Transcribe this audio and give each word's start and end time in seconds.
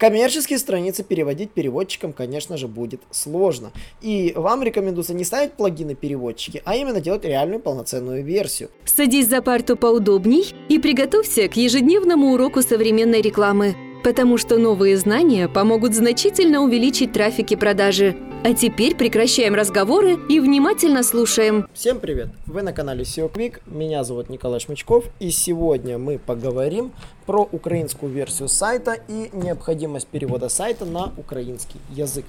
Коммерческие 0.00 0.58
страницы 0.58 1.04
переводить 1.04 1.50
переводчикам, 1.50 2.14
конечно 2.14 2.56
же, 2.56 2.68
будет 2.68 3.02
сложно. 3.10 3.70
И 4.00 4.32
вам 4.34 4.62
рекомендуется 4.62 5.12
не 5.12 5.24
ставить 5.24 5.52
плагины-переводчики, 5.52 6.62
а 6.64 6.74
именно 6.74 7.02
делать 7.02 7.26
реальную 7.26 7.60
полноценную 7.60 8.24
версию. 8.24 8.70
Садись 8.86 9.28
за 9.28 9.42
парту 9.42 9.76
поудобней 9.76 10.54
и 10.70 10.78
приготовься 10.78 11.48
к 11.48 11.56
ежедневному 11.56 12.32
уроку 12.32 12.62
современной 12.62 13.20
рекламы, 13.20 13.76
потому 14.02 14.38
что 14.38 14.58
новые 14.58 14.96
знания 14.96 15.48
помогут 15.48 15.94
значительно 15.94 16.60
увеличить 16.62 17.12
трафик 17.12 17.52
и 17.52 17.56
продажи. 17.56 18.16
А 18.42 18.54
теперь 18.54 18.96
прекращаем 18.96 19.54
разговоры 19.54 20.18
и 20.28 20.40
внимательно 20.40 21.02
слушаем. 21.02 21.68
Всем 21.74 22.00
привет! 22.00 22.28
Вы 22.46 22.62
на 22.62 22.72
канале 22.72 23.02
SEO 23.02 23.30
Quick, 23.30 23.60
меня 23.66 24.02
зовут 24.02 24.30
Николай 24.30 24.60
Шмычков, 24.60 25.04
и 25.18 25.30
сегодня 25.30 25.98
мы 25.98 26.18
поговорим 26.18 26.92
про 27.26 27.46
украинскую 27.52 28.10
версию 28.10 28.48
сайта 28.48 28.96
и 29.08 29.28
необходимость 29.32 30.06
перевода 30.06 30.48
сайта 30.48 30.86
на 30.86 31.12
украинский 31.18 31.80
язык. 31.90 32.24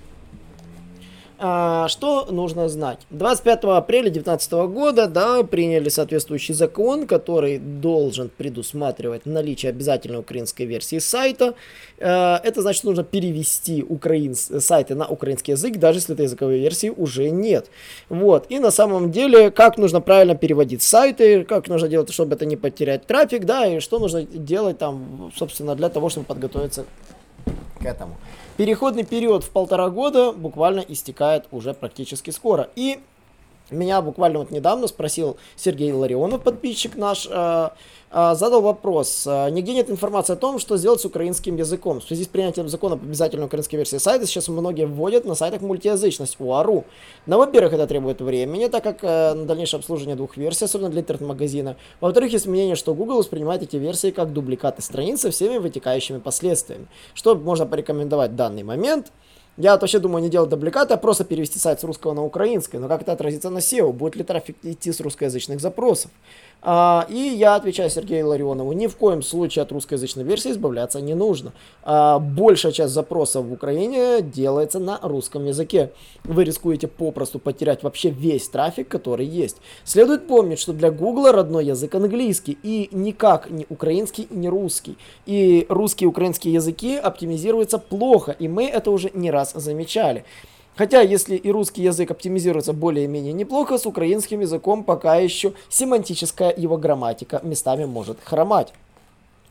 А, 1.44 1.88
что 1.88 2.28
нужно 2.30 2.70
знать? 2.70 3.00
25 3.10 3.64
апреля 3.64 4.12
2019 4.12 4.52
года 4.72 5.08
да, 5.08 5.42
приняли 5.42 5.90
соответствующий 5.90 6.54
закон, 6.54 7.08
который 7.08 7.58
должен 7.58 8.30
предусматривать 8.30 9.26
наличие 9.26 9.72
обязательной 9.72 10.20
украинской 10.20 10.68
версии 10.68 11.00
сайта. 11.00 11.56
А, 12.00 12.40
это 12.44 12.62
значит, 12.62 12.84
нужно 12.84 13.04
перевести 13.04 13.82
украин... 13.82 14.36
сайты 14.36 14.94
на 14.94 15.08
украинский 15.08 15.54
язык, 15.54 15.78
даже 15.78 15.98
если 15.98 16.14
этой 16.14 16.26
языковой 16.26 16.60
версии 16.60 16.90
уже 16.90 17.32
нет. 17.32 17.72
Вот. 18.10 18.46
И 18.50 18.60
на 18.60 18.70
самом 18.70 19.12
деле, 19.12 19.50
как 19.50 19.80
нужно 19.80 20.00
правильно 20.00 20.36
переводить 20.36 20.84
сайты, 20.84 21.44
как 21.44 21.68
нужно 21.68 21.88
делать, 21.88 22.14
чтобы 22.14 22.36
это 22.36 22.46
не 22.46 22.56
потерять 22.56 23.08
трафик, 23.08 23.46
да, 23.46 23.66
и 23.66 23.80
что 23.80 23.98
нужно 23.98 24.22
делать 24.22 24.78
там, 24.78 25.32
собственно, 25.36 25.74
для 25.74 25.90
того, 25.90 26.10
чтобы 26.10 26.28
подготовиться 26.28 26.86
к 27.80 27.86
этому. 27.86 28.16
Переходный 28.62 29.04
период 29.04 29.44
в 29.44 29.50
полтора 29.50 29.90
года 29.90 30.32
буквально 30.34 30.82
истекает 30.82 31.46
уже 31.50 31.74
практически 31.74 32.30
скоро. 32.30 32.70
И 32.76 33.00
меня 33.70 34.02
буквально 34.02 34.40
вот 34.40 34.52
недавно 34.52 34.88
спросил 34.88 35.38
Сергей 35.56 35.92
Ларионов, 35.92 36.42
подписчик 36.42 36.96
наш, 36.96 37.28
э, 37.30 37.70
э, 38.12 38.36
задал 38.36 38.62
вопрос. 38.62 39.26
Э, 39.26 39.50
нигде 39.50 39.74
нет 39.74 39.90
информации 39.90 40.34
о 40.34 40.36
том, 40.36 40.60
что 40.60 40.78
сделать 40.78 41.02
с 41.02 41.06
украинским 41.06 41.56
языком. 41.56 42.02
В 42.02 42.04
связи 42.04 42.24
с 42.24 42.28
принятием 42.28 42.68
закона 42.68 42.96
об 42.96 43.04
обязательной 43.04 43.46
украинской 43.46 43.78
версии 43.78 43.98
сайта 43.98 44.26
сейчас 44.26 44.48
многие 44.50 44.86
вводят 44.86 45.26
на 45.26 45.36
сайтах 45.36 45.62
мультиязычность 45.62 46.36
УАРУ. 46.40 46.84
Но, 47.26 47.38
во-первых, 47.38 47.74
это 47.74 47.88
требует 47.88 48.22
времени, 48.22 48.68
так 48.68 48.84
как 48.84 49.04
на 49.04 49.46
дальнейшее 49.46 49.80
обслуживание 49.80 50.16
двух 50.16 50.38
версий, 50.38 50.66
особенно 50.66 50.90
для 50.90 51.02
интернет-магазина. 51.02 51.78
Во-вторых, 52.02 52.34
есть 52.34 52.48
мнение, 52.48 52.76
что 52.76 52.94
Google 52.94 53.18
воспринимает 53.18 53.62
эти 53.62 53.78
версии 53.78 54.12
как 54.12 54.34
дубликаты 54.34 54.82
страниц 54.82 55.22
со 55.22 55.32
всеми 55.32 55.58
вытекающими 55.58 56.20
последствиями. 56.20 56.88
Что 57.14 57.36
можно 57.36 57.66
порекомендовать 57.66 58.32
в 58.32 58.36
данный 58.36 58.64
момент– 58.64 59.12
я 59.58 59.78
вообще 59.78 60.00
думаю 60.00 60.24
не 60.24 60.30
делать 60.30 60.50
дубликаты, 60.50 60.94
а 60.94 60.98
просто 60.98 61.26
перевести 61.26 61.60
сайт 61.60 61.80
с 61.80 61.84
русского 61.84 62.14
на 62.14 62.24
украинский. 62.24 62.80
Но 62.80 62.88
как 62.88 63.02
это 63.02 63.12
отразится 63.12 63.50
на 63.50 63.58
SEO? 63.58 63.92
Будет 63.92 64.16
ли 64.16 64.24
трафик 64.24 64.56
идти 64.64 64.92
с 64.92 65.02
русскоязычных 65.02 65.60
запросов? 65.60 66.12
А, 66.64 67.08
и 67.10 67.18
я 67.18 67.56
отвечаю 67.56 67.90
Сергею 67.90 68.28
Ларионову, 68.28 68.72
ни 68.74 68.86
в 68.86 68.96
коем 68.96 69.24
случае 69.24 69.64
от 69.64 69.72
русскоязычной 69.72 70.24
версии 70.24 70.52
избавляться 70.52 71.02
не 71.02 71.16
нужно. 71.16 71.54
А, 71.84 72.20
большая 72.20 72.72
часть 72.72 72.94
запросов 72.94 73.46
в 73.46 73.54
Украине 73.54 74.22
делается 74.22 74.80
на 74.80 75.00
русском 75.02 75.46
языке. 75.46 75.92
Вы 76.24 76.44
рискуете 76.44 76.88
попросту 76.88 77.40
потерять 77.40 77.82
вообще 77.82 78.12
весь 78.12 78.48
трафик, 78.48 78.88
который 78.88 79.26
есть. 79.26 79.58
Следует 79.84 80.28
помнить, 80.28 80.60
что 80.60 80.72
для 80.72 80.92
Google 80.92 81.32
родной 81.32 81.66
язык 81.66 81.96
английский 81.96 82.58
и 82.62 82.90
никак 82.92 83.50
не 83.50 83.66
украинский, 83.70 84.28
не 84.30 84.48
русский. 84.48 84.98
И 85.26 85.66
русские 85.68 86.06
и 86.06 86.10
украинские 86.10 86.54
языки 86.54 86.96
оптимизируются 86.96 87.80
плохо, 87.80 88.36
и 88.38 88.48
мы 88.48 88.66
это 88.66 88.92
уже 88.92 89.10
не 89.16 89.32
раз 89.32 89.41
замечали. 89.50 90.24
Хотя, 90.76 91.02
если 91.02 91.36
и 91.36 91.52
русский 91.52 91.84
язык 91.84 92.12
оптимизируется 92.12 92.74
более-менее 92.74 93.34
неплохо, 93.34 93.78
с 93.78 93.86
украинским 93.86 94.40
языком 94.40 94.84
пока 94.84 95.18
еще 95.18 95.54
семантическая 95.70 96.54
его 96.56 96.78
грамматика 96.78 97.42
местами 97.44 97.86
может 97.86 98.20
хромать. 98.24 98.74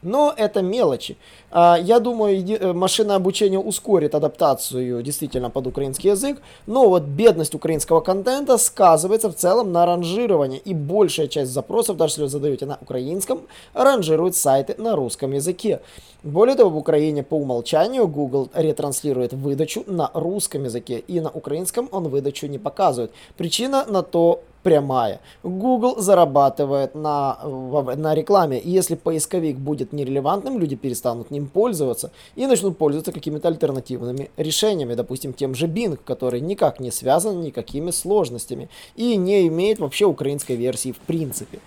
Но 0.02 0.32
это 0.34 0.62
мелочи. 0.62 1.16
А, 1.50 1.78
я 1.78 2.00
думаю, 2.00 2.42
э, 2.48 2.72
машина 2.72 3.16
обучения 3.16 3.58
ускорит 3.58 4.14
адаптацию 4.14 5.02
действительно 5.02 5.50
под 5.50 5.66
украинский 5.66 6.10
язык, 6.10 6.40
но 6.66 6.88
вот 6.88 7.02
бедность 7.02 7.54
украинского 7.54 8.00
контента 8.00 8.56
сказывается 8.56 9.28
в 9.28 9.34
целом 9.34 9.72
на 9.72 9.84
ранжировании, 9.84 10.58
и 10.58 10.74
большая 10.74 11.28
часть 11.28 11.52
запросов, 11.52 11.96
даже 11.96 12.12
если 12.12 12.22
вы 12.22 12.28
задаете 12.28 12.66
на 12.66 12.78
украинском, 12.80 13.42
ранжирует 13.74 14.36
сайты 14.36 14.74
на 14.78 14.96
русском 14.96 15.32
языке. 15.32 15.80
Более 16.22 16.56
того, 16.56 16.70
в 16.70 16.76
Украине 16.76 17.22
по 17.22 17.34
умолчанию 17.34 18.06
Google 18.06 18.48
ретранслирует 18.54 19.32
выдачу 19.32 19.84
на 19.86 20.10
русском 20.14 20.64
языке, 20.64 20.98
и 20.98 21.20
на 21.20 21.30
украинском 21.30 21.88
он 21.92 22.08
выдачу 22.08 22.46
не 22.46 22.58
показывает. 22.58 23.10
Причина 23.36 23.84
на 23.86 24.02
то 24.02 24.42
прямая. 24.62 25.20
Google 25.42 26.00
зарабатывает 26.00 26.94
на, 26.94 27.38
на 27.44 28.14
рекламе. 28.14 28.58
И 28.58 28.70
если 28.70 28.94
поисковик 28.94 29.56
будет 29.56 29.92
нерелевантным, 29.92 30.58
люди 30.58 30.76
перестанут 30.76 31.30
ним 31.30 31.46
пользоваться 31.46 32.10
и 32.36 32.46
начнут 32.46 32.78
пользоваться 32.78 33.12
какими-то 33.12 33.48
альтернативными 33.48 34.30
решениями. 34.36 34.94
Допустим, 34.94 35.32
тем 35.32 35.54
же 35.54 35.66
Bing, 35.66 35.98
который 36.04 36.40
никак 36.40 36.80
не 36.80 36.90
связан 36.90 37.40
никакими 37.40 37.90
сложностями 37.90 38.68
и 38.96 39.16
не 39.16 39.46
имеет 39.48 39.78
вообще 39.78 40.04
украинской 40.04 40.56
версии 40.56 40.92
в 40.92 40.98
принципе. 40.98 41.60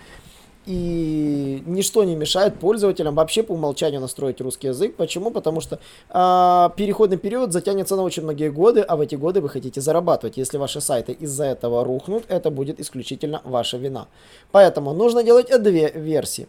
И 0.66 1.62
ничто 1.66 2.04
не 2.04 2.16
мешает 2.16 2.58
пользователям 2.58 3.14
вообще 3.14 3.42
по 3.42 3.52
умолчанию 3.52 4.00
настроить 4.00 4.40
русский 4.40 4.68
язык. 4.68 4.96
Почему? 4.96 5.30
Потому 5.30 5.60
что 5.60 5.78
э, 6.08 6.70
переходный 6.76 7.18
период 7.18 7.52
затянется 7.52 7.96
на 7.96 8.02
очень 8.02 8.22
многие 8.22 8.50
годы, 8.50 8.80
а 8.80 8.96
в 8.96 9.00
эти 9.00 9.14
годы 9.14 9.40
вы 9.40 9.50
хотите 9.50 9.80
зарабатывать. 9.80 10.38
Если 10.38 10.56
ваши 10.56 10.80
сайты 10.80 11.12
из-за 11.12 11.44
этого 11.44 11.84
рухнут, 11.84 12.24
это 12.28 12.50
будет 12.50 12.80
исключительно 12.80 13.42
ваша 13.44 13.76
вина. 13.76 14.06
Поэтому 14.52 14.94
нужно 14.94 15.22
делать 15.22 15.50
две 15.62 15.90
версии. 15.90 16.48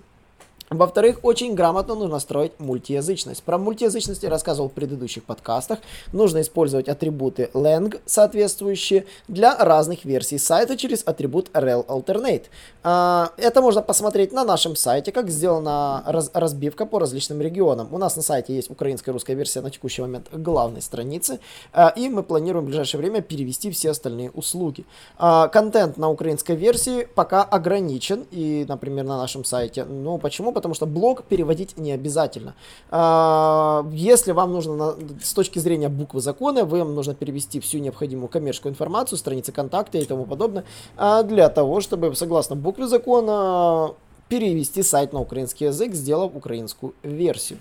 Во-вторых, 0.71 1.19
очень 1.21 1.53
грамотно 1.53 1.93
нужно 1.93 2.19
строить 2.19 2.53
мультиязычность. 2.59 3.43
Про 3.43 3.59
мультиязычность 3.59 4.23
я 4.23 4.31
рассказывал 4.31 4.69
в 4.69 4.73
предыдущих 4.73 5.23
подкастах. 5.23 5.79
Нужно 6.11 6.41
использовать 6.41 6.89
атрибуты 6.89 7.51
lang 7.53 7.99
соответствующие 8.05 9.05
для 9.27 9.55
разных 9.55 10.05
версий 10.05 10.39
сайта 10.39 10.75
через 10.75 11.03
атрибут 11.05 11.49
rel 11.53 11.85
alternate. 11.85 12.45
А, 12.81 13.31
это 13.37 13.61
можно 13.61 13.83
посмотреть 13.83 14.31
на 14.31 14.43
нашем 14.43 14.75
сайте, 14.75 15.11
как 15.11 15.29
сделана 15.29 16.03
разбивка 16.33 16.87
по 16.87 16.99
различным 16.99 17.41
регионам. 17.41 17.93
У 17.93 17.99
нас 17.99 18.15
на 18.15 18.23
сайте 18.23 18.55
есть 18.55 18.71
украинская 18.71 19.11
и 19.11 19.13
русская 19.13 19.35
версия 19.35 19.61
на 19.61 19.69
текущий 19.69 20.01
момент 20.01 20.29
главной 20.31 20.81
страницы, 20.81 21.39
а, 21.73 21.89
и 21.89 22.09
мы 22.09 22.23
планируем 22.23 22.65
в 22.65 22.67
ближайшее 22.69 22.99
время 22.99 23.21
перевести 23.21 23.69
все 23.69 23.91
остальные 23.91 24.31
услуги. 24.31 24.83
А, 25.19 25.47
контент 25.47 25.97
на 25.97 26.09
украинской 26.09 26.55
версии 26.55 27.07
пока 27.13 27.43
ограничен, 27.43 28.25
и, 28.31 28.65
например, 28.67 29.05
на 29.05 29.17
нашем 29.17 29.45
сайте. 29.45 29.85
Ну, 29.85 30.17
почему? 30.17 30.55
Потому 30.65 30.73
что 30.73 30.87
блок 30.87 31.25
переводить 31.25 31.77
не 31.77 31.91
обязательно. 31.91 32.55
А, 32.89 33.85
если 33.91 34.31
вам 34.31 34.51
нужно 34.51 34.95
с 35.21 35.31
точки 35.31 35.59
зрения 35.59 35.89
буквы 35.89 36.21
закона, 36.21 36.65
вам 36.65 36.95
нужно 36.95 37.13
перевести 37.13 37.59
всю 37.59 37.77
необходимую 37.77 38.29
коммерческую 38.29 38.71
информацию, 38.71 39.19
страницы 39.19 39.51
контакта 39.51 39.99
и 39.99 40.05
тому 40.05 40.25
подобное, 40.25 40.63
а, 40.97 41.21
для 41.21 41.49
того, 41.49 41.81
чтобы, 41.81 42.15
согласно 42.15 42.55
букве 42.55 42.87
закона, 42.87 43.93
перевести 44.27 44.81
сайт 44.81 45.13
на 45.13 45.19
украинский 45.19 45.67
язык, 45.67 45.93
сделав 45.93 46.35
украинскую 46.35 46.95
версию. 47.03 47.59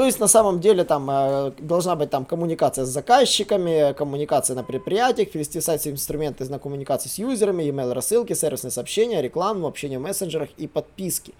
То 0.00 0.06
есть 0.06 0.18
на 0.18 0.28
самом 0.28 0.60
деле 0.60 0.84
там 0.84 1.10
э, 1.10 1.52
должна 1.58 1.94
быть 1.94 2.08
там 2.08 2.24
коммуникация 2.24 2.86
с 2.86 2.88
заказчиками, 2.88 3.92
коммуникация 3.92 4.56
на 4.56 4.64
предприятиях, 4.64 5.34
ввести 5.34 5.60
сайт 5.60 5.86
инструменты 5.86 6.48
на 6.48 6.58
коммуникации 6.58 7.10
с 7.10 7.18
юзерами, 7.18 7.64
email 7.64 7.92
рассылки, 7.92 8.32
сервисные 8.32 8.70
сообщения, 8.70 9.20
рекламу, 9.20 9.66
общение 9.66 9.98
в 9.98 10.02
мессенджерах 10.02 10.48
и 10.56 10.66
подписки. 10.66 11.34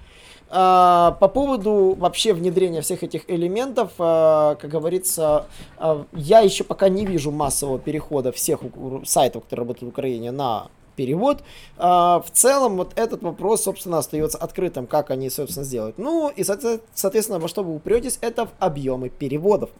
А, 0.51 1.13
по 1.21 1.29
поводу 1.29 1.97
вообще 1.99 2.35
внедрения 2.35 2.83
всех 2.83 3.03
этих 3.03 3.31
элементов, 3.31 3.93
а, 3.99 4.57
как 4.57 4.71
говорится, 4.71 5.47
а, 5.79 6.05
я 6.13 6.41
еще 6.41 6.63
пока 6.63 6.91
не 6.91 7.07
вижу 7.07 7.31
массового 7.31 7.79
перехода 7.79 8.31
всех 8.31 8.61
сайтов, 9.07 9.45
которые 9.45 9.63
работают 9.63 9.91
в 9.91 9.95
Украине, 9.95 10.33
на 10.33 10.69
перевод. 11.01 11.43
В 11.79 12.27
целом, 12.35 12.77
вот 12.77 12.93
этот 12.97 13.23
вопрос, 13.23 13.63
собственно, 13.63 13.99
остается 13.99 14.37
открытым, 14.37 14.87
как 14.87 15.11
они, 15.11 15.31
собственно, 15.31 15.65
сделают. 15.65 15.97
Ну, 15.97 16.29
и, 16.29 16.45
соответственно, 16.45 17.39
во 17.39 17.49
что 17.49 17.63
вы 17.63 17.75
упретесь, 17.75 18.19
это 18.21 18.45
в 18.45 18.51
объемы 18.59 19.09
переводов. 19.09 19.71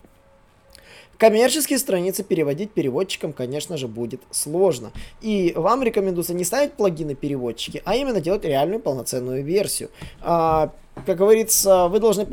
Коммерческие 1.19 1.79
страницы 1.79 2.23
переводить 2.23 2.71
переводчикам, 2.71 3.35
конечно 3.35 3.77
же, 3.77 3.87
будет 3.87 4.23
сложно. 4.31 4.93
И 5.21 5.53
вам 5.55 5.83
рекомендуется 5.83 6.33
не 6.33 6.45
ставить 6.45 6.73
плагины-переводчики, 6.73 7.83
а 7.85 7.97
именно 7.97 8.23
делать 8.23 8.47
реальную 8.47 8.81
полноценную 8.81 9.45
версию. 9.45 9.91
А, 10.23 10.73
как 11.05 11.19
говорится, 11.19 11.89
вы 11.89 12.01
должны 12.01 12.25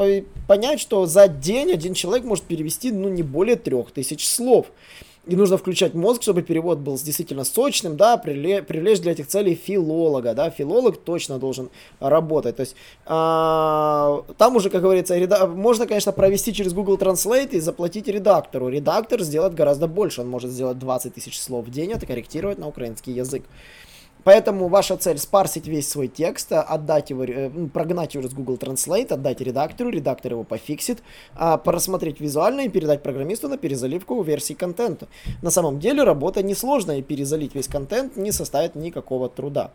понять, 0.48 0.80
что 0.80 1.06
за 1.06 1.28
день 1.28 1.74
один 1.74 1.94
человек 1.94 2.24
может 2.24 2.46
перевести 2.46 2.92
ну, 2.92 3.10
не 3.10 3.24
более 3.24 3.58
трех 3.58 3.92
тысяч 3.92 4.26
слов. 4.26 4.68
И 5.28 5.36
нужно 5.36 5.58
включать 5.58 5.94
мозг, 5.94 6.22
чтобы 6.22 6.42
перевод 6.42 6.80
был 6.80 6.98
действительно 6.98 7.44
сочным, 7.44 7.98
да, 7.98 8.18
привлечь 8.18 9.00
для 9.00 9.12
этих 9.12 9.28
целей 9.28 9.56
филолога, 9.56 10.34
да, 10.34 10.50
филолог 10.50 10.98
точно 10.98 11.38
должен 11.38 11.70
работать, 12.00 12.56
то 12.56 12.62
есть 12.62 12.76
а, 13.06 14.24
там 14.38 14.56
уже, 14.56 14.70
как 14.70 14.82
говорится, 14.82 15.18
реда... 15.18 15.48
можно, 15.48 15.86
конечно, 15.86 16.12
провести 16.12 16.54
через 16.54 16.74
Google 16.74 16.98
Translate 16.98 17.52
и 17.52 17.60
заплатить 17.60 18.08
редактору, 18.08 18.70
редактор 18.70 19.22
сделает 19.22 19.54
гораздо 19.54 19.88
больше, 19.88 20.22
он 20.22 20.30
может 20.30 20.52
сделать 20.52 20.80
20 20.80 21.14
тысяч 21.14 21.40
слов 21.40 21.66
в 21.66 21.72
день, 21.72 21.92
это 21.92 22.06
корректировать 22.06 22.58
на 22.58 22.68
украинский 22.68 23.14
язык. 23.14 23.44
Поэтому 24.28 24.68
ваша 24.68 24.98
цель 24.98 25.20
спарсить 25.20 25.68
весь 25.68 25.88
свой 25.88 26.10
текст, 26.10 26.52
отдать 26.52 27.12
его, 27.12 27.24
э, 27.24 27.50
ну, 27.50 27.70
прогнать 27.70 28.14
его 28.14 28.28
с 28.28 28.34
Google 28.34 28.58
Translate, 28.58 29.14
отдать 29.14 29.40
редактору, 29.40 29.90
редактор 29.90 30.34
его 30.34 30.44
пофиксит, 30.44 31.02
а, 31.34 31.58
просмотреть 31.58 32.20
визуально 32.20 32.66
и 32.66 32.68
передать 32.68 33.04
программисту 33.04 33.48
на 33.48 33.58
перезаливку 33.58 34.22
версии 34.22 34.54
контента. 34.54 35.08
На 35.42 35.50
самом 35.50 35.80
деле 35.80 36.04
работа 36.04 36.44
несложная, 36.44 36.98
и 36.98 37.02
перезалить 37.02 37.56
весь 37.56 37.70
контент 37.70 38.18
не 38.18 38.34
составит 38.34 38.76
никакого 38.76 39.30
труда. 39.30 39.72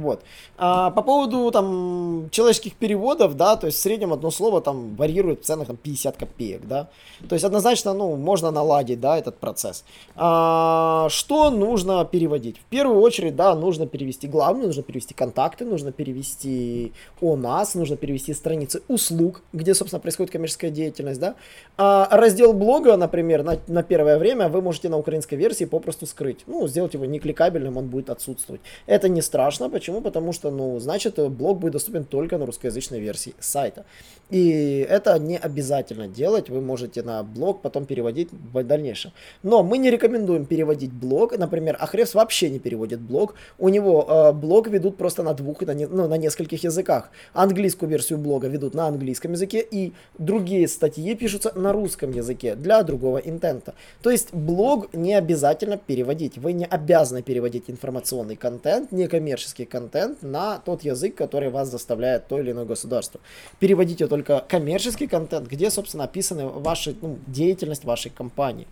Вот. 0.00 0.22
А 0.56 0.90
по 0.90 1.02
поводу 1.02 1.50
там 1.50 2.28
человеческих 2.30 2.74
переводов, 2.74 3.36
да, 3.36 3.56
то 3.56 3.66
есть 3.66 3.78
в 3.78 3.80
среднем 3.80 4.12
одно 4.12 4.30
слово 4.30 4.60
там 4.60 4.94
варьирует 4.96 5.42
в 5.42 5.44
ценах 5.44 5.68
там 5.68 5.76
50 5.76 6.16
копеек, 6.16 6.66
да. 6.66 6.88
То 7.28 7.34
есть 7.34 7.44
однозначно, 7.44 7.94
ну, 7.94 8.16
можно 8.16 8.50
наладить, 8.50 9.00
да, 9.00 9.18
этот 9.18 9.38
процесс. 9.38 9.84
А, 10.16 11.08
что 11.10 11.50
нужно 11.50 12.04
переводить? 12.04 12.58
В 12.58 12.64
первую 12.64 13.00
очередь, 13.00 13.36
да, 13.36 13.54
нужно 13.54 13.86
перевести 13.86 14.28
главную, 14.28 14.66
нужно 14.66 14.82
перевести 14.82 15.14
контакты, 15.14 15.64
нужно 15.64 15.92
перевести 15.92 16.92
о 17.20 17.36
нас, 17.36 17.74
нужно 17.74 17.96
перевести 17.96 18.34
страницы 18.34 18.82
услуг, 18.88 19.42
где, 19.52 19.74
собственно, 19.74 20.00
происходит 20.00 20.32
коммерческая 20.32 20.70
деятельность, 20.70 21.20
да. 21.20 21.34
А 21.76 22.08
раздел 22.10 22.52
блога, 22.52 22.96
например, 22.96 23.42
на, 23.42 23.58
на 23.68 23.82
первое 23.82 24.18
время 24.18 24.48
вы 24.48 24.60
можете 24.60 24.88
на 24.88 24.98
украинской 24.98 25.36
версии 25.36 25.64
попросту 25.64 26.06
скрыть. 26.06 26.44
Ну, 26.46 26.68
сделать 26.68 26.94
его 26.94 27.04
некликабельным, 27.04 27.76
он 27.76 27.86
будет 27.86 28.10
отсутствовать. 28.10 28.60
Это 28.86 29.08
не 29.08 29.22
страшно, 29.22 29.68
Почему? 29.78 29.87
Потому 30.02 30.32
что, 30.32 30.50
ну, 30.50 30.78
значит, 30.78 31.18
блог 31.30 31.58
будет 31.58 31.72
доступен 31.72 32.04
только 32.04 32.38
на 32.38 32.46
русскоязычной 32.46 33.00
версии 33.00 33.34
сайта. 33.40 33.84
И 34.30 34.86
это 34.88 35.18
не 35.18 35.38
обязательно 35.38 36.06
делать. 36.06 36.50
Вы 36.50 36.60
можете 36.60 37.02
на 37.02 37.22
блог 37.22 37.62
потом 37.62 37.86
переводить 37.86 38.28
в 38.30 38.62
дальнейшем. 38.62 39.12
Но 39.42 39.62
мы 39.62 39.78
не 39.78 39.90
рекомендуем 39.90 40.44
переводить 40.44 40.92
блог. 40.92 41.36
Например, 41.38 41.76
Ахревс 41.80 42.14
вообще 42.14 42.50
не 42.50 42.58
переводит 42.58 43.00
блог. 43.00 43.34
У 43.58 43.68
него 43.68 44.06
э, 44.08 44.32
блог 44.32 44.68
ведут 44.68 44.96
просто 44.96 45.22
на 45.22 45.32
двух, 45.34 45.62
на, 45.62 45.72
не, 45.72 45.86
ну, 45.86 46.08
на 46.08 46.18
нескольких 46.18 46.64
языках. 46.64 47.10
Английскую 47.32 47.88
версию 47.88 48.18
блога 48.18 48.48
ведут 48.48 48.74
на 48.74 48.86
английском 48.86 49.32
языке, 49.32 49.66
и 49.70 49.92
другие 50.18 50.68
статьи 50.68 51.14
пишутся 51.14 51.52
на 51.54 51.72
русском 51.72 52.10
языке 52.10 52.54
для 52.54 52.82
другого 52.82 53.18
интента. 53.18 53.74
То 54.02 54.10
есть 54.10 54.34
блог 54.34 54.92
не 54.92 55.14
обязательно 55.14 55.78
переводить. 55.78 56.36
Вы 56.36 56.52
не 56.52 56.66
обязаны 56.66 57.22
переводить 57.22 57.64
информационный 57.68 58.36
контент, 58.36 58.92
некоммерческий 58.92 59.64
контент 59.68 60.22
на 60.22 60.58
тот 60.58 60.82
язык, 60.82 61.14
который 61.14 61.50
вас 61.50 61.70
заставляет 61.70 62.26
то 62.28 62.38
или 62.38 62.50
иное 62.52 62.64
государство. 62.64 63.20
Переводите 63.58 64.06
только 64.06 64.44
коммерческий 64.48 65.06
контент, 65.06 65.48
где, 65.48 65.70
собственно, 65.70 66.04
описаны 66.04 66.46
ваши, 66.46 66.96
ну, 67.00 67.18
деятельность 67.26 67.84
вашей 67.84 68.10
компании. 68.10 68.66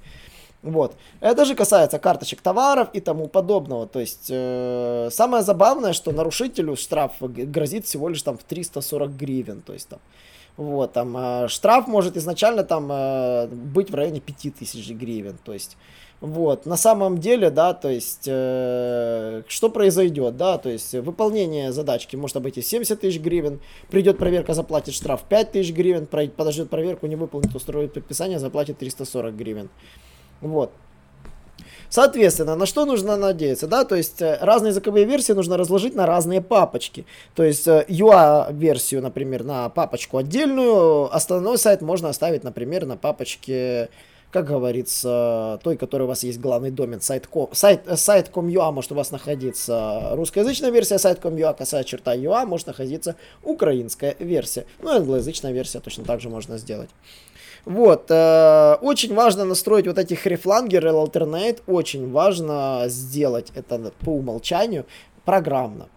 Вот. 0.63 0.97
Это 1.21 1.45
же 1.45 1.55
касается 1.55 1.99
карточек 1.99 2.41
товаров 2.41 2.89
и 2.93 3.01
тому 3.01 3.29
подобного. 3.29 3.87
То 3.87 4.01
есть 4.01 4.27
э, 4.31 5.09
самое 5.13 5.43
забавное, 5.45 5.93
что 5.93 6.13
нарушителю 6.13 6.77
штраф 6.77 7.13
грозит 7.21 7.87
всего 7.87 8.09
лишь 8.09 8.23
там 8.23 8.37
в 8.37 8.43
340 8.43 9.11
гривен. 9.11 9.61
То 9.61 9.75
есть 9.75 9.89
там 9.89 10.01
вот, 10.57 10.93
там 10.93 11.17
э, 11.17 11.49
штраф 11.49 11.87
может 11.87 12.17
изначально 12.17 12.65
там 12.65 12.89
э, 12.91 13.47
быть 13.49 13.91
в 13.91 13.95
районе 13.95 14.21
5000 14.21 14.91
гривен. 14.93 15.39
То 15.45 15.53
есть 15.53 15.77
вот, 16.21 16.65
на 16.65 16.79
самом 16.79 17.19
деле, 17.19 17.51
да, 17.51 17.75
то 17.75 17.91
есть, 17.91 18.25
э, 18.27 19.43
что 19.49 19.69
произойдет, 19.69 20.39
да, 20.39 20.57
то 20.57 20.71
есть, 20.71 20.95
выполнение 20.95 21.73
задачки 21.73 22.17
может 22.17 22.39
обойти 22.39 22.63
70 22.63 22.99
тысяч 22.99 23.21
гривен, 23.21 23.61
придет 23.91 24.17
проверка, 24.17 24.55
заплатит 24.55 24.95
штраф 24.95 25.25
5 25.29 25.53
тысяч 25.53 25.75
гривен, 25.75 26.07
подождет 26.07 26.71
проверку, 26.71 27.07
не 27.07 27.17
выполнит, 27.17 27.55
устроит 27.55 27.93
подписание, 27.93 28.39
заплатит 28.39 28.79
340 28.79 29.37
гривен. 29.37 29.69
Вот. 30.41 30.73
Соответственно, 31.89 32.57
на 32.57 32.67
что 32.67 32.85
нужно 32.85 33.17
надеяться, 33.17 33.67
да, 33.67 33.85
то 33.85 33.95
есть 33.95 34.21
э, 34.21 34.39
разные 34.41 34.71
языковые 34.71 35.05
версии 35.05 35.33
нужно 35.33 35.57
разложить 35.57 35.95
на 35.95 36.07
разные 36.07 36.41
папочки. 36.41 37.07
То 37.35 37.43
есть 37.43 37.67
UA-версию, 37.67 39.01
э, 39.01 39.03
например, 39.03 39.45
на 39.45 39.69
папочку 39.69 40.19
отдельную, 40.19 41.15
остальной 41.15 41.59
сайт 41.59 41.83
можно 41.83 42.09
оставить, 42.09 42.45
например, 42.45 42.87
на 42.87 42.97
папочке 42.97 43.89
как 44.31 44.47
говорится, 44.47 45.61
той, 45.63 45.77
который 45.77 46.03
у 46.03 46.07
вас 46.07 46.23
есть 46.25 46.41
главный 46.41 46.71
домен, 46.71 47.01
сайт.com, 47.01 47.49
сайт, 47.53 47.85
сайт 47.95 48.27
сайт.com.ua 48.27 48.73
может 48.73 48.93
у 48.93 48.95
вас 48.95 49.11
находиться 49.11 50.11
русскоязычная 50.13 50.71
версия, 50.71 50.99
сайт.com.ua, 50.99 51.55
косая 51.57 51.85
черта 51.85 52.15
.ua 52.15 52.45
может 52.45 52.67
находиться 52.67 53.17
украинская 53.43 54.17
версия. 54.19 54.67
Ну 54.81 54.93
и 54.93 54.97
англоязычная 54.97 55.53
версия 55.53 55.81
точно 55.81 56.05
так 56.05 56.21
же 56.21 56.29
можно 56.29 56.59
сделать. 56.59 56.91
Вот, 57.65 58.11
э, 58.11 58.77
очень 58.81 59.13
важно 59.15 59.45
настроить 59.45 59.89
вот 59.89 59.99
эти 59.99 60.15
хрифлангеры, 60.15 60.91
alternate, 60.91 61.63
очень 61.67 62.13
важно 62.13 62.85
сделать 62.87 63.51
это 63.57 63.93
по 64.05 64.11
умолчанию 64.11 64.87
программно. 65.25 65.89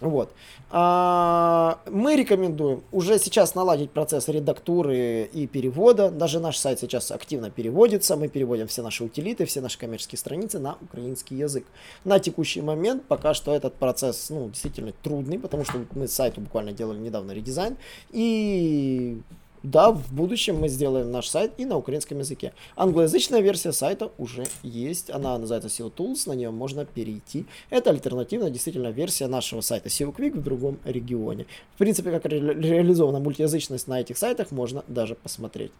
Вот. 0.00 0.34
А, 0.70 1.78
мы 1.90 2.16
рекомендуем 2.16 2.82
уже 2.92 3.18
сейчас 3.18 3.54
наладить 3.54 3.90
процесс 3.90 4.28
редактуры 4.28 5.28
и 5.32 5.46
перевода. 5.46 6.10
Даже 6.10 6.38
наш 6.38 6.58
сайт 6.58 6.80
сейчас 6.80 7.10
активно 7.10 7.50
переводится. 7.50 8.16
Мы 8.16 8.28
переводим 8.28 8.66
все 8.66 8.82
наши 8.82 9.04
утилиты, 9.04 9.46
все 9.46 9.62
наши 9.62 9.78
коммерческие 9.78 10.18
страницы 10.18 10.58
на 10.58 10.76
украинский 10.82 11.38
язык. 11.38 11.64
На 12.04 12.18
текущий 12.18 12.60
момент 12.60 13.04
пока 13.06 13.32
что 13.32 13.54
этот 13.54 13.74
процесс 13.76 14.28
ну, 14.28 14.50
действительно 14.50 14.92
трудный, 15.02 15.38
потому 15.38 15.64
что 15.64 15.80
мы 15.94 16.08
сайту 16.08 16.42
буквально 16.42 16.72
делали 16.72 16.98
недавно 16.98 17.32
редизайн. 17.32 17.78
И 18.10 19.18
да, 19.66 19.90
в 19.90 20.12
будущем 20.12 20.60
мы 20.60 20.68
сделаем 20.68 21.10
наш 21.10 21.26
сайт 21.26 21.52
и 21.56 21.64
на 21.64 21.76
украинском 21.76 22.20
языке. 22.20 22.52
Англоязычная 22.76 23.40
версия 23.40 23.72
сайта 23.72 24.12
уже 24.16 24.46
есть. 24.62 25.10
Она 25.10 25.36
называется 25.36 25.68
SEO 25.68 25.92
Tools, 25.92 26.28
на 26.28 26.34
нее 26.34 26.52
можно 26.52 26.84
перейти. 26.84 27.46
Это 27.68 27.90
альтернативная 27.90 28.50
действительно 28.50 28.92
версия 28.92 29.26
нашего 29.26 29.62
сайта 29.62 29.88
SEO 29.88 30.14
Quick 30.14 30.38
в 30.38 30.42
другом 30.44 30.78
регионе. 30.84 31.46
В 31.74 31.78
принципе, 31.78 32.12
как 32.12 32.26
ре 32.26 32.38
реализована 32.38 33.18
мультиязычность 33.18 33.88
на 33.88 34.00
этих 34.00 34.18
сайтах, 34.18 34.52
можно 34.52 34.84
даже 34.86 35.16
посмотреть. 35.16 35.72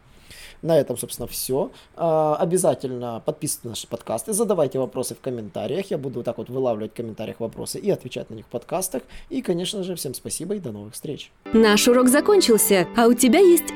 На 0.62 0.78
этом, 0.78 0.96
собственно, 0.96 1.28
все. 1.28 1.70
А, 1.96 2.36
обязательно 2.36 3.22
подписывайтесь 3.24 3.64
на 3.64 3.70
наши 3.70 3.86
подкасты, 3.86 4.32
задавайте 4.32 4.78
вопросы 4.78 5.14
в 5.14 5.20
комментариях. 5.20 5.90
Я 5.90 5.98
буду 5.98 6.16
вот 6.16 6.24
так 6.24 6.38
вот 6.38 6.48
вылавливать 6.48 6.92
в 6.92 6.96
комментариях 6.96 7.40
вопросы 7.40 7.78
и 7.78 7.90
отвечать 7.90 8.30
на 8.30 8.34
них 8.34 8.46
в 8.46 8.48
подкастах. 8.48 9.02
И, 9.28 9.42
конечно 9.42 9.82
же, 9.82 9.94
всем 9.94 10.14
спасибо 10.14 10.54
и 10.54 10.58
до 10.58 10.72
новых 10.72 10.94
встреч. 10.94 11.30
Наш 11.52 11.86
урок 11.88 12.08
закончился, 12.08 12.88
а 12.96 13.06
у 13.06 13.14
тебя 13.14 13.38
есть 13.38 13.75